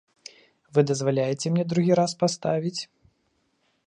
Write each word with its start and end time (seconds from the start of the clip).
Вы 0.77 0.83
дазваляеце 0.91 1.45
мне 1.57 1.65
другі 1.73 1.97
раз 2.01 2.11
паставіць? 2.23 2.77